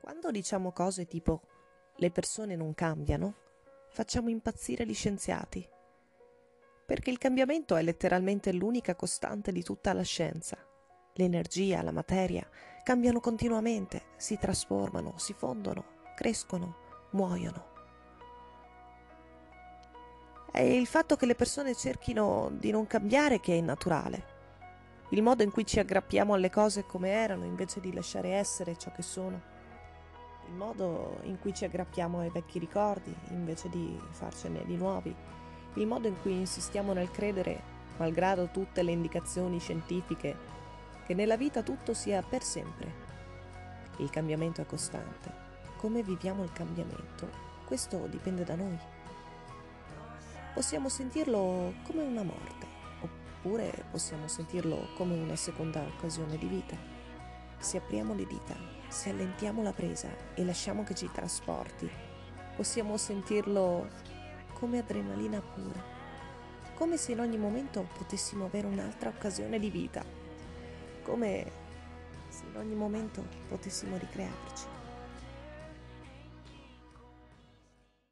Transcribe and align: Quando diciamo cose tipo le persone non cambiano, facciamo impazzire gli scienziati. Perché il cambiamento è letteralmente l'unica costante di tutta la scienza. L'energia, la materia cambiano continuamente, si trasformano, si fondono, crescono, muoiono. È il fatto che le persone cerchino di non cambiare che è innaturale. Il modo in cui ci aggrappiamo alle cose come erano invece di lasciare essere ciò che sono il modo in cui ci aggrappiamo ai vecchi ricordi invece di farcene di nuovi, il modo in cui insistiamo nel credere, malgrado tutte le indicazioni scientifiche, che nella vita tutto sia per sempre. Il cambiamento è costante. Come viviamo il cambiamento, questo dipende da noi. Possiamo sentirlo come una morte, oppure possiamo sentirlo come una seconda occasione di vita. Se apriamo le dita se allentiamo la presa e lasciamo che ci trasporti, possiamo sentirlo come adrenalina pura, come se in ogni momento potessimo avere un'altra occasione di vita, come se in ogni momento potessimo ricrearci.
Quando 0.00 0.30
diciamo 0.30 0.72
cose 0.72 1.06
tipo 1.06 1.42
le 1.96 2.10
persone 2.10 2.56
non 2.56 2.72
cambiano, 2.72 3.34
facciamo 3.90 4.30
impazzire 4.30 4.86
gli 4.86 4.94
scienziati. 4.94 5.68
Perché 6.86 7.10
il 7.10 7.18
cambiamento 7.18 7.76
è 7.76 7.82
letteralmente 7.82 8.50
l'unica 8.52 8.96
costante 8.96 9.52
di 9.52 9.62
tutta 9.62 9.92
la 9.92 10.02
scienza. 10.02 10.56
L'energia, 11.14 11.82
la 11.82 11.92
materia 11.92 12.48
cambiano 12.82 13.20
continuamente, 13.20 14.04
si 14.16 14.38
trasformano, 14.38 15.18
si 15.18 15.34
fondono, 15.34 15.84
crescono, 16.16 16.76
muoiono. 17.10 17.68
È 20.50 20.62
il 20.62 20.86
fatto 20.86 21.16
che 21.16 21.26
le 21.26 21.34
persone 21.34 21.74
cerchino 21.74 22.50
di 22.54 22.70
non 22.70 22.86
cambiare 22.86 23.38
che 23.38 23.52
è 23.52 23.56
innaturale. 23.56 24.38
Il 25.10 25.22
modo 25.22 25.42
in 25.42 25.50
cui 25.50 25.66
ci 25.66 25.78
aggrappiamo 25.78 26.32
alle 26.32 26.50
cose 26.50 26.86
come 26.86 27.10
erano 27.10 27.44
invece 27.44 27.80
di 27.80 27.92
lasciare 27.92 28.30
essere 28.30 28.78
ciò 28.78 28.90
che 28.92 29.02
sono 29.02 29.58
il 30.50 30.56
modo 30.56 31.18
in 31.22 31.38
cui 31.38 31.54
ci 31.54 31.64
aggrappiamo 31.64 32.18
ai 32.18 32.30
vecchi 32.30 32.58
ricordi 32.58 33.14
invece 33.28 33.68
di 33.68 33.96
farcene 34.10 34.64
di 34.64 34.76
nuovi, 34.76 35.14
il 35.74 35.86
modo 35.86 36.08
in 36.08 36.20
cui 36.20 36.32
insistiamo 36.32 36.92
nel 36.92 37.10
credere, 37.10 37.62
malgrado 37.96 38.48
tutte 38.48 38.82
le 38.82 38.90
indicazioni 38.90 39.60
scientifiche, 39.60 40.36
che 41.06 41.14
nella 41.14 41.36
vita 41.36 41.62
tutto 41.62 41.94
sia 41.94 42.20
per 42.22 42.42
sempre. 42.42 43.08
Il 43.98 44.10
cambiamento 44.10 44.60
è 44.60 44.66
costante. 44.66 45.48
Come 45.76 46.02
viviamo 46.02 46.42
il 46.42 46.52
cambiamento, 46.52 47.30
questo 47.64 48.06
dipende 48.08 48.42
da 48.42 48.56
noi. 48.56 48.78
Possiamo 50.52 50.88
sentirlo 50.88 51.74
come 51.84 52.02
una 52.02 52.24
morte, 52.24 52.66
oppure 53.02 53.84
possiamo 53.90 54.26
sentirlo 54.26 54.88
come 54.96 55.14
una 55.14 55.36
seconda 55.36 55.80
occasione 55.80 56.36
di 56.36 56.46
vita. 56.46 56.99
Se 57.60 57.76
apriamo 57.76 58.14
le 58.14 58.26
dita 58.26 58.78
se 58.90 59.10
allentiamo 59.10 59.62
la 59.62 59.72
presa 59.72 60.08
e 60.34 60.44
lasciamo 60.44 60.82
che 60.82 60.94
ci 60.94 61.08
trasporti, 61.12 61.88
possiamo 62.56 62.96
sentirlo 62.96 63.88
come 64.54 64.78
adrenalina 64.78 65.40
pura, 65.40 65.80
come 66.74 66.96
se 66.96 67.12
in 67.12 67.20
ogni 67.20 67.38
momento 67.38 67.86
potessimo 67.96 68.46
avere 68.46 68.66
un'altra 68.66 69.08
occasione 69.08 69.60
di 69.60 69.70
vita, 69.70 70.04
come 71.02 71.50
se 72.28 72.44
in 72.46 72.56
ogni 72.56 72.74
momento 72.74 73.24
potessimo 73.48 73.96
ricrearci. 73.96 74.79